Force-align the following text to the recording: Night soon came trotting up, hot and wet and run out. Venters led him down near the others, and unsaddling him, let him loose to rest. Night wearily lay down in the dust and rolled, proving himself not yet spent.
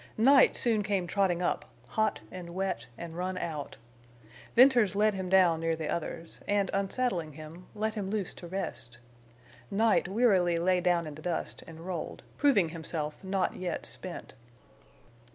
Night 0.17 0.55
soon 0.55 0.81
came 0.81 1.05
trotting 1.05 1.43
up, 1.43 1.63
hot 1.89 2.21
and 2.31 2.55
wet 2.55 2.87
and 2.97 3.15
run 3.15 3.37
out. 3.37 3.77
Venters 4.55 4.95
led 4.95 5.13
him 5.13 5.29
down 5.29 5.59
near 5.59 5.75
the 5.75 5.89
others, 5.93 6.39
and 6.47 6.71
unsaddling 6.73 7.33
him, 7.33 7.67
let 7.75 7.93
him 7.93 8.09
loose 8.09 8.33
to 8.33 8.47
rest. 8.47 8.97
Night 9.69 10.07
wearily 10.07 10.57
lay 10.57 10.81
down 10.81 11.05
in 11.05 11.13
the 11.13 11.21
dust 11.21 11.63
and 11.67 11.81
rolled, 11.85 12.23
proving 12.35 12.69
himself 12.69 13.23
not 13.23 13.55
yet 13.57 13.85
spent. 13.85 14.33